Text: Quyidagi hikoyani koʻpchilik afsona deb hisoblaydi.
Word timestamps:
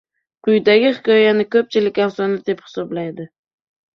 Quyidagi 0.45 0.93
hikoyani 0.93 1.45
koʻpchilik 1.57 2.01
afsona 2.07 2.39
deb 2.47 2.63
hisoblaydi. 2.69 3.29